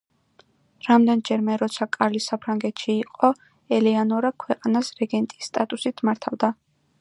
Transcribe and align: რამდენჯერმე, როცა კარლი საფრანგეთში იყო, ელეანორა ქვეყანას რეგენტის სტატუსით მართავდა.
რამდენჯერმე, 0.85 1.57
როცა 1.61 1.87
კარლი 1.97 2.21
საფრანგეთში 2.27 2.95
იყო, 3.03 3.31
ელეანორა 3.81 4.33
ქვეყანას 4.45 4.91
რეგენტის 5.03 5.51
სტატუსით 5.51 6.05
მართავდა. 6.11 6.53